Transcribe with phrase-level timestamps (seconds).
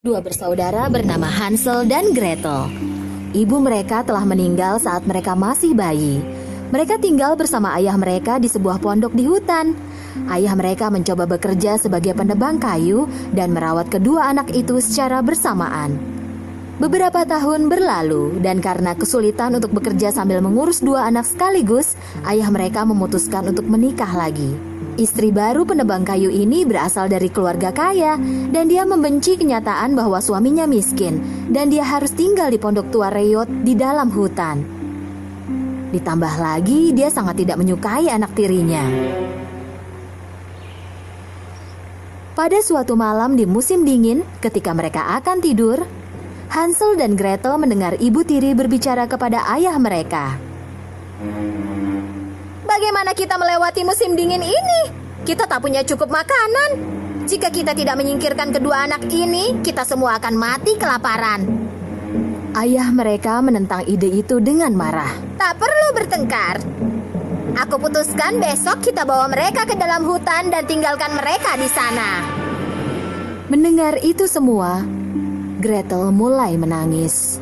[0.00, 2.72] Dua bersaudara bernama Hansel dan Gretel.
[3.36, 6.24] Ibu mereka telah meninggal saat mereka masih bayi.
[6.72, 9.76] Mereka tinggal bersama ayah mereka di sebuah pondok di hutan.
[10.32, 16.19] Ayah mereka mencoba bekerja sebagai penebang kayu dan merawat kedua anak itu secara bersamaan.
[16.80, 21.92] Beberapa tahun berlalu, dan karena kesulitan untuk bekerja sambil mengurus dua anak sekaligus,
[22.24, 24.56] ayah mereka memutuskan untuk menikah lagi.
[24.96, 28.16] Istri baru penebang kayu ini berasal dari keluarga kaya,
[28.48, 31.20] dan dia membenci kenyataan bahwa suaminya miskin,
[31.52, 34.64] dan dia harus tinggal di pondok tua Reyot di dalam hutan.
[35.92, 38.88] Ditambah lagi, dia sangat tidak menyukai anak tirinya.
[42.32, 45.84] Pada suatu malam di musim dingin, ketika mereka akan tidur,
[46.50, 50.34] Hansel dan Gretel mendengar ibu tiri berbicara kepada ayah mereka.
[52.66, 54.80] Bagaimana kita melewati musim dingin ini?
[55.22, 56.70] Kita tak punya cukup makanan.
[57.30, 61.46] Jika kita tidak menyingkirkan kedua anak ini, kita semua akan mati kelaparan.
[62.58, 65.14] Ayah mereka menentang ide itu dengan marah.
[65.38, 66.58] Tak perlu bertengkar.
[67.62, 72.26] Aku putuskan besok kita bawa mereka ke dalam hutan dan tinggalkan mereka di sana.
[73.46, 74.82] Mendengar itu semua,
[75.60, 77.36] Gretel mulai menangis.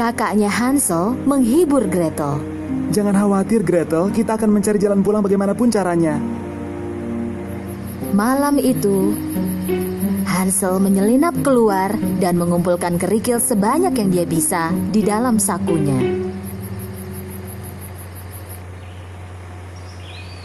[0.00, 2.40] Kakaknya Hansel menghibur Gretel.
[2.88, 6.16] Jangan khawatir Gretel, kita akan mencari jalan pulang bagaimanapun caranya.
[8.16, 9.12] Malam itu,
[10.24, 16.29] Hansel menyelinap keluar dan mengumpulkan kerikil sebanyak yang dia bisa di dalam sakunya.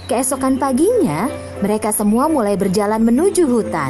[0.05, 1.25] Keesokan paginya,
[1.65, 3.89] mereka semua mulai berjalan menuju hutan.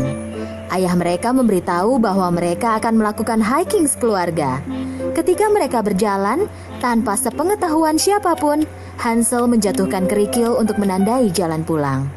[0.71, 4.63] Ayah mereka memberitahu bahwa mereka akan melakukan hiking sekeluarga.
[5.11, 6.47] Ketika mereka berjalan,
[6.79, 8.63] tanpa sepengetahuan siapa pun,
[8.95, 12.07] Hansel menjatuhkan kerikil untuk menandai jalan pulang.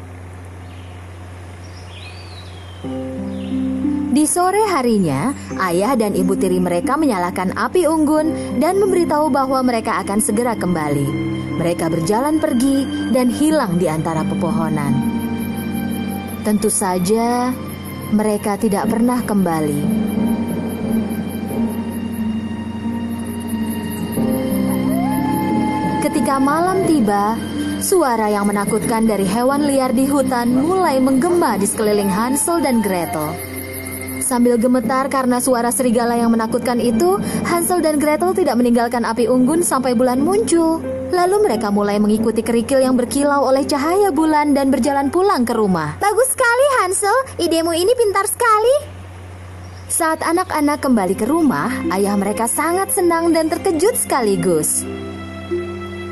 [4.15, 9.99] Di sore harinya, ayah dan ibu tiri mereka menyalakan api unggun dan memberitahu bahwa mereka
[9.99, 11.38] akan segera kembali.
[11.59, 14.95] Mereka berjalan pergi dan hilang di antara pepohonan.
[16.47, 17.51] Tentu saja,
[18.15, 19.81] mereka tidak pernah kembali.
[25.99, 27.35] Ketika malam tiba,
[27.83, 33.35] suara yang menakutkan dari hewan liar di hutan mulai menggema di sekeliling Hansel dan Gretel.
[34.23, 39.59] Sambil gemetar karena suara serigala yang menakutkan itu, Hansel dan Gretel tidak meninggalkan api unggun
[39.59, 40.98] sampai bulan muncul.
[41.09, 45.97] Lalu mereka mulai mengikuti kerikil yang berkilau oleh cahaya bulan dan berjalan pulang ke rumah.
[45.97, 49.01] Bagus sekali Hansel, idemu ini pintar sekali.
[49.89, 54.85] Saat anak-anak kembali ke rumah, ayah mereka sangat senang dan terkejut sekaligus.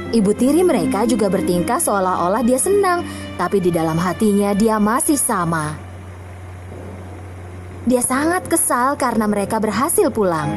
[0.08, 3.06] Ibu tiri mereka juga bertingkah seolah-olah dia senang,
[3.38, 5.78] tapi di dalam hatinya dia masih sama.
[7.86, 10.50] Dia sangat kesal karena mereka berhasil pulang.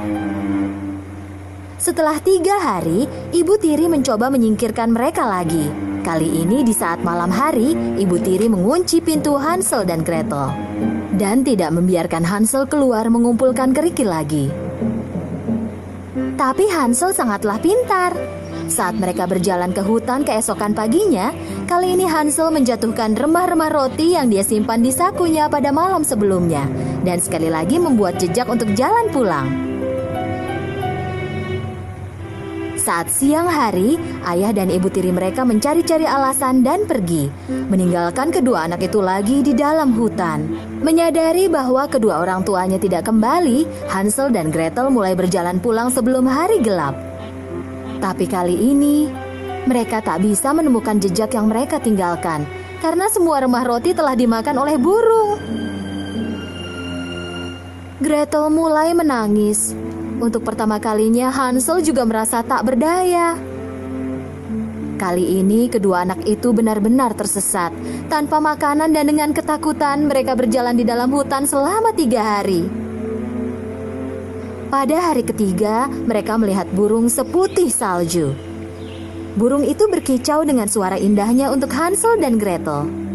[1.80, 5.64] Setelah tiga hari, ibu tiri mencoba menyingkirkan mereka lagi.
[6.04, 10.52] Kali ini di saat malam hari, ibu tiri mengunci pintu Hansel dan Gretel.
[11.16, 14.52] Dan tidak membiarkan Hansel keluar mengumpulkan kerikil lagi.
[16.36, 18.12] Tapi Hansel sangatlah pintar.
[18.68, 21.32] Saat mereka berjalan ke hutan keesokan paginya,
[21.64, 26.68] kali ini Hansel menjatuhkan remah-remah roti yang dia simpan di sakunya pada malam sebelumnya.
[27.08, 29.48] Dan sekali lagi membuat jejak untuk jalan pulang.
[32.80, 37.28] Saat siang hari, ayah dan ibu tiri mereka mencari-cari alasan dan pergi,
[37.68, 40.48] meninggalkan kedua anak itu lagi di dalam hutan.
[40.80, 46.64] Menyadari bahwa kedua orang tuanya tidak kembali, Hansel dan Gretel mulai berjalan pulang sebelum hari
[46.64, 46.96] gelap.
[48.00, 49.12] Tapi kali ini,
[49.68, 52.48] mereka tak bisa menemukan jejak yang mereka tinggalkan
[52.80, 55.36] karena semua remah roti telah dimakan oleh burung.
[58.00, 59.76] Gretel mulai menangis
[60.20, 63.34] untuk pertama kalinya Hansel juga merasa tak berdaya.
[65.00, 67.72] Kali ini kedua anak itu benar-benar tersesat.
[68.12, 72.68] Tanpa makanan dan dengan ketakutan mereka berjalan di dalam hutan selama tiga hari.
[74.68, 78.36] Pada hari ketiga, mereka melihat burung seputih salju.
[79.40, 83.09] Burung itu berkicau dengan suara indahnya untuk Hansel dan Gretel.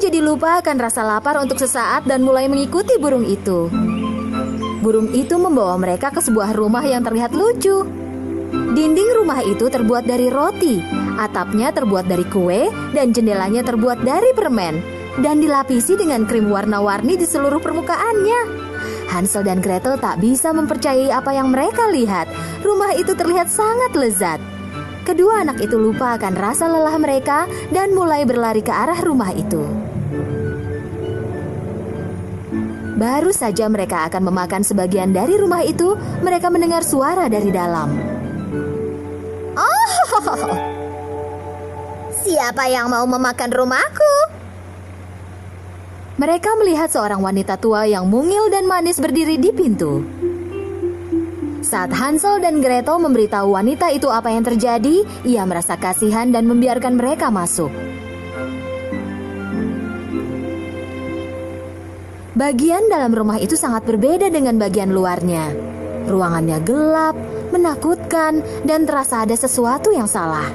[0.00, 3.68] Jadi lupa akan rasa lapar untuk sesaat dan mulai mengikuti burung itu.
[4.80, 7.84] Burung itu membawa mereka ke sebuah rumah yang terlihat lucu.
[8.50, 10.80] Dinding rumah itu terbuat dari roti,
[11.20, 14.98] atapnya terbuat dari kue, dan jendelanya terbuat dari permen.
[15.20, 18.40] dan dilapisi dengan krim warna-warni di seluruh permukaannya.
[19.10, 22.30] Hansel dan Gretel tak bisa mempercayai apa yang mereka lihat.
[22.62, 24.38] Rumah itu terlihat sangat lezat.
[25.02, 29.89] Kedua anak itu lupa akan rasa lelah mereka dan mulai berlari ke arah rumah itu.
[33.00, 37.96] Baru saja mereka akan memakan sebagian dari rumah itu, mereka mendengar suara dari dalam.
[39.56, 39.96] Oh,
[42.20, 44.14] siapa yang mau memakan rumahku?
[46.20, 50.04] Mereka melihat seorang wanita tua yang mungil dan manis berdiri di pintu.
[51.64, 57.00] Saat Hansel dan Gretel memberitahu wanita itu apa yang terjadi, ia merasa kasihan dan membiarkan
[57.00, 57.72] mereka masuk.
[62.40, 65.52] Bagian dalam rumah itu sangat berbeda dengan bagian luarnya.
[66.08, 67.12] Ruangannya gelap,
[67.52, 70.48] menakutkan, dan terasa ada sesuatu yang salah.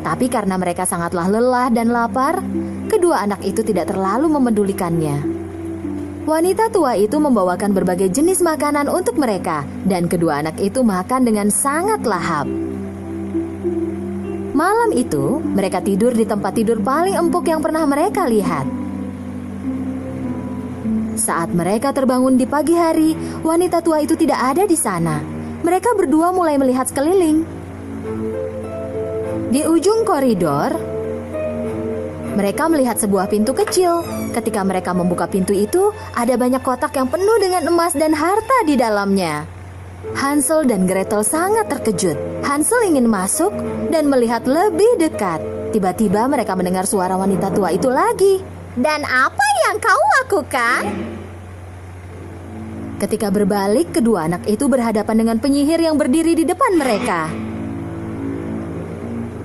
[0.00, 2.40] Tapi karena mereka sangatlah lelah dan lapar,
[2.88, 5.20] kedua anak itu tidak terlalu memedulikannya.
[6.24, 11.52] Wanita tua itu membawakan berbagai jenis makanan untuk mereka, dan kedua anak itu makan dengan
[11.52, 12.48] sangat lahap.
[14.56, 18.81] Malam itu, mereka tidur di tempat tidur paling empuk yang pernah mereka lihat.
[21.22, 23.14] Saat mereka terbangun di pagi hari,
[23.46, 25.22] wanita tua itu tidak ada di sana.
[25.62, 27.46] Mereka berdua mulai melihat sekeliling.
[29.54, 30.74] Di ujung koridor,
[32.34, 34.02] mereka melihat sebuah pintu kecil.
[34.34, 38.74] Ketika mereka membuka pintu itu, ada banyak kotak yang penuh dengan emas dan harta di
[38.74, 39.46] dalamnya.
[40.18, 42.18] Hansel dan Gretel sangat terkejut.
[42.42, 43.54] Hansel ingin masuk
[43.94, 45.38] dan melihat lebih dekat.
[45.70, 48.61] Tiba-tiba mereka mendengar suara wanita tua itu lagi.
[48.72, 50.80] Dan apa yang kau lakukan?
[52.96, 57.28] Ketika berbalik, kedua anak itu berhadapan dengan penyihir yang berdiri di depan mereka.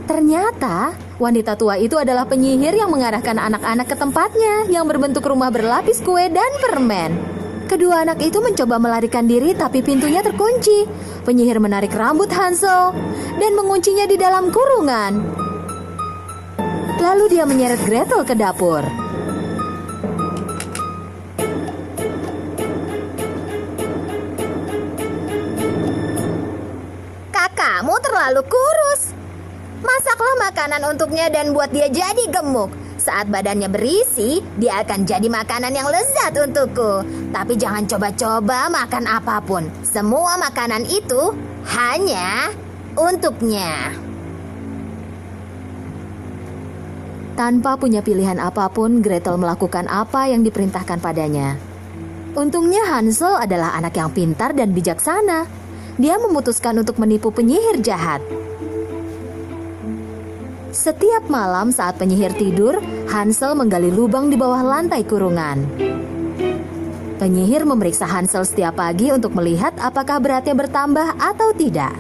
[0.08, 6.00] Ternyata wanita tua itu adalah penyihir yang mengarahkan anak-anak ke tempatnya yang berbentuk rumah berlapis
[6.00, 7.12] kue dan permen.
[7.68, 10.88] Kedua anak itu mencoba melarikan diri tapi pintunya terkunci.
[11.28, 12.96] Penyihir menarik rambut Hansel
[13.36, 15.20] dan menguncinya di dalam kurungan.
[17.04, 19.07] Lalu dia menyeret Gretel ke dapur.
[28.18, 29.14] Terlalu kurus.
[29.86, 32.74] Masaklah makanan untuknya dan buat dia jadi gemuk.
[32.98, 37.06] Saat badannya berisi, dia akan jadi makanan yang lezat untukku.
[37.30, 39.70] Tapi jangan coba-coba makan apa pun.
[39.86, 41.38] Semua makanan itu
[41.78, 42.50] hanya
[42.98, 43.94] untuknya.
[47.38, 51.54] Tanpa punya pilihan apa pun, Gretel melakukan apa yang diperintahkan padanya.
[52.34, 55.67] Untungnya Hansel adalah anak yang pintar dan bijaksana.
[55.98, 58.22] Dia memutuskan untuk menipu penyihir jahat.
[60.70, 62.78] Setiap malam saat penyihir tidur,
[63.10, 65.66] Hansel menggali lubang di bawah lantai kurungan.
[67.18, 71.98] Penyihir memeriksa Hansel setiap pagi untuk melihat apakah beratnya bertambah atau tidak.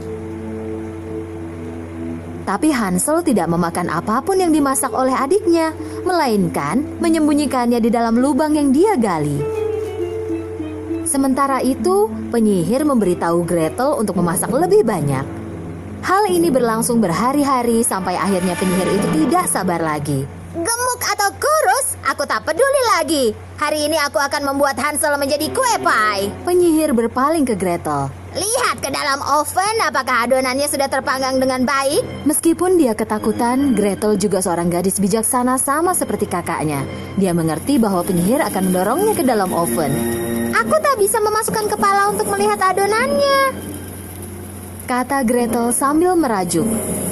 [2.45, 5.73] Tapi Hansel tidak memakan apa pun yang dimasak oleh adiknya,
[6.05, 9.66] melainkan menyembunyikannya di dalam lubang yang dia gali.
[11.07, 15.23] Sementara itu, penyihir memberitahu Gretel untuk memasak lebih banyak.
[16.03, 20.27] Hal ini berlangsung berhari-hari sampai akhirnya penyihir itu tidak sabar lagi.
[20.51, 23.25] Gemuk atau kurus, aku tak peduli lagi.
[23.55, 26.27] Hari ini aku akan membuat Hansel menjadi kue pie.
[26.43, 28.11] Penyihir berpaling ke Gretel.
[28.35, 32.03] Lihat ke dalam oven apakah adonannya sudah terpanggang dengan baik.
[32.27, 36.83] Meskipun dia ketakutan, Gretel juga seorang gadis bijaksana sama seperti kakaknya.
[37.15, 39.93] Dia mengerti bahwa penyihir akan mendorongnya ke dalam oven.
[40.57, 43.67] Aku tak bisa memasukkan kepala untuk melihat adonannya
[44.87, 46.63] kata Gretel sambil merajuk.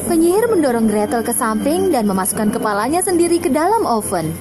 [0.08, 4.32] Penyihir mendorong Gretel ke samping dan memasukkan kepalanya sendiri ke dalam oven.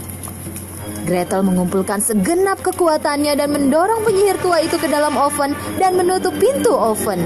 [1.05, 6.73] Gretel mengumpulkan segenap kekuatannya dan mendorong penyihir tua itu ke dalam oven dan menutup pintu
[6.73, 7.21] oven.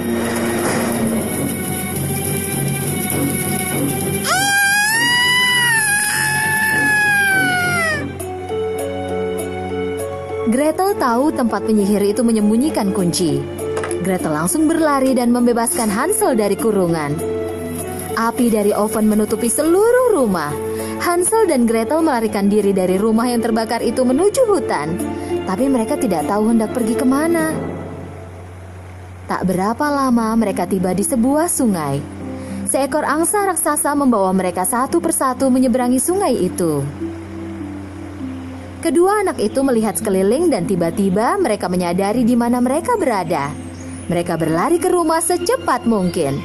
[10.49, 13.37] Gretel tahu tempat penyihir itu menyembunyikan kunci.
[14.01, 17.13] Gretel langsung berlari dan membebaskan Hansel dari kurungan.
[18.17, 20.49] Api dari oven menutupi seluruh rumah.
[21.05, 24.97] Hansel dan Gretel melarikan diri dari rumah yang terbakar itu menuju hutan.
[25.45, 27.53] Tapi mereka tidak tahu hendak pergi ke mana.
[29.29, 32.01] Tak berapa lama mereka tiba di sebuah sungai.
[32.73, 36.81] Seekor angsa raksasa membawa mereka satu persatu menyeberangi sungai itu.
[38.79, 43.51] Kedua anak itu melihat sekeliling dan tiba-tiba mereka menyadari di mana mereka berada.
[44.07, 46.39] Mereka berlari ke rumah secepat mungkin.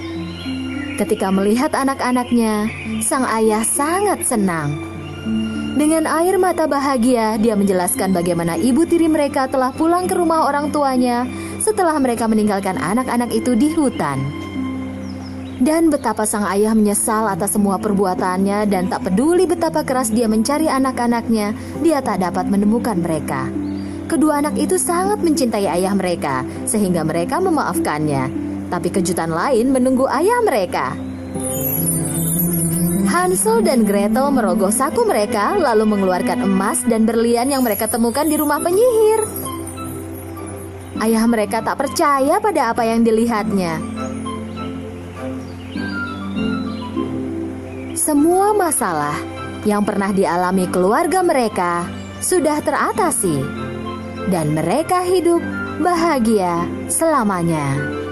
[0.97, 2.73] Ketika melihat anak-anaknya,
[3.05, 4.81] sang ayah sangat senang.
[5.77, 10.73] Dengan air mata bahagia, dia menjelaskan bagaimana ibu tiri mereka telah pulang ke rumah orang
[10.73, 11.29] tuanya
[11.61, 14.42] setelah mereka meninggalkan anak-anak itu di hutan.
[15.63, 20.67] Dan betapa sang ayah menyesal atas semua perbuatannya dan tak peduli betapa keras dia mencari
[20.67, 23.47] anak-anaknya, dia tak dapat menemukan mereka.
[24.11, 28.27] Kedua anak itu sangat mencintai ayah mereka, sehingga mereka memaafkannya.
[28.67, 30.99] Tapi kejutan lain menunggu ayah mereka.
[33.07, 38.35] Hansel dan Gretel merogoh saku mereka lalu mengeluarkan emas dan berlian yang mereka temukan di
[38.35, 39.21] rumah penyihir.
[40.99, 43.92] Ayah mereka tak percaya pada apa yang dilihatnya.
[48.03, 49.15] Semua masalah
[49.63, 51.87] yang pernah dialami keluarga mereka
[52.19, 53.39] sudah teratasi,
[54.27, 55.39] dan mereka hidup
[55.79, 58.02] bahagia selamanya.